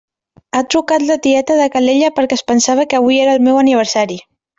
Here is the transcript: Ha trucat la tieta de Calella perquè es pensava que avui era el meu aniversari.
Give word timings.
Ha 0.51 0.61
trucat 0.73 1.03
la 1.09 1.17
tieta 1.25 1.57
de 1.59 1.67
Calella 1.75 2.09
perquè 2.15 2.37
es 2.39 2.43
pensava 2.53 2.87
que 2.95 2.99
avui 3.01 3.21
era 3.27 3.37
el 3.41 3.45
meu 3.49 3.61
aniversari. 3.65 4.19